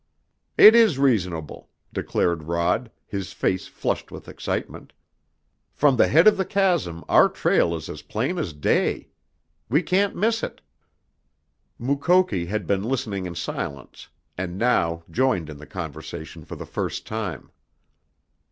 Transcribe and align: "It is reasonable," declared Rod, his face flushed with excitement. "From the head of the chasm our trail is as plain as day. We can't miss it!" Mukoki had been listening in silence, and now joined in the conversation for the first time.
"It 0.57 0.73
is 0.73 0.97
reasonable," 0.97 1.69
declared 1.93 2.45
Rod, 2.45 2.89
his 3.05 3.33
face 3.33 3.67
flushed 3.67 4.09
with 4.11 4.27
excitement. 4.27 4.93
"From 5.73 5.95
the 5.95 6.07
head 6.07 6.25
of 6.25 6.37
the 6.37 6.43
chasm 6.43 7.03
our 7.07 7.29
trail 7.29 7.75
is 7.75 7.87
as 7.87 8.01
plain 8.01 8.39
as 8.39 8.51
day. 8.51 9.09
We 9.69 9.83
can't 9.83 10.15
miss 10.15 10.41
it!" 10.41 10.59
Mukoki 11.77 12.47
had 12.47 12.65
been 12.65 12.81
listening 12.81 13.27
in 13.27 13.35
silence, 13.35 14.07
and 14.39 14.57
now 14.57 15.03
joined 15.11 15.51
in 15.51 15.57
the 15.59 15.67
conversation 15.67 16.45
for 16.45 16.55
the 16.55 16.65
first 16.65 17.05
time. 17.05 17.51